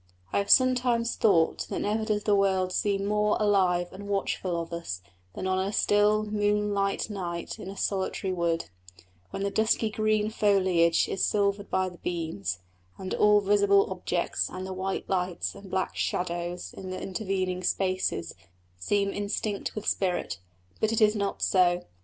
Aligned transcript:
I 0.33 0.39
have 0.39 0.49
sometimes 0.49 1.15
thought 1.15 1.67
that 1.69 1.77
never 1.81 2.03
does 2.05 2.23
the 2.23 2.35
world 2.35 2.73
seem 2.73 3.05
more 3.05 3.37
alive 3.39 3.89
and 3.93 4.09
watchful 4.09 4.59
of 4.59 4.73
us 4.73 4.99
than 5.35 5.45
on 5.45 5.59
a 5.59 5.71
still, 5.71 6.23
moonlight 6.23 7.11
night 7.11 7.59
in 7.59 7.69
a 7.69 7.77
solitary 7.77 8.33
wood, 8.33 8.65
when 9.29 9.43
the 9.43 9.51
dusky 9.51 9.91
green 9.91 10.31
foliage 10.31 11.07
is 11.07 11.23
silvered 11.23 11.69
by 11.69 11.87
the 11.87 11.99
beams, 11.99 12.57
and 12.97 13.13
all 13.13 13.41
visible 13.41 13.91
objects 13.91 14.49
and 14.49 14.65
the 14.65 14.73
white 14.73 15.07
lights 15.07 15.53
and 15.53 15.69
black 15.69 15.95
shadows 15.95 16.73
in 16.73 16.89
the 16.89 16.99
intervening 16.99 17.61
spaces 17.63 18.33
seem 18.79 19.13
instinct 19.13 19.75
with 19.75 19.85
spirit. 19.85 20.39
But 20.79 20.91
it 20.91 20.99
is 20.99 21.15
not 21.15 21.43
so. 21.43 21.85